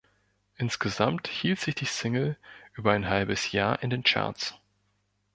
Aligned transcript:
Insgesamt 0.57 1.27
hielt 1.27 1.59
sich 1.59 1.75
die 1.75 1.85
Single 1.85 2.35
über 2.73 2.91
ein 2.93 3.07
halbes 3.07 3.51
Jahr 3.51 3.83
in 3.83 3.91
den 3.91 4.01
Charts. 4.01 4.55